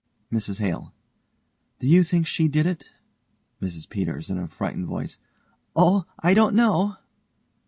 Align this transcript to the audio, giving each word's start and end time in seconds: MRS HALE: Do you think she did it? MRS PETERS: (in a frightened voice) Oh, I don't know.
MRS 0.33 0.57
HALE: 0.59 0.95
Do 1.77 1.85
you 1.85 2.03
think 2.03 2.25
she 2.25 2.47
did 2.47 2.65
it? 2.65 2.89
MRS 3.61 3.87
PETERS: 3.87 4.31
(in 4.31 4.39
a 4.39 4.47
frightened 4.47 4.87
voice) 4.87 5.19
Oh, 5.75 6.07
I 6.19 6.33
don't 6.33 6.55
know. 6.55 6.97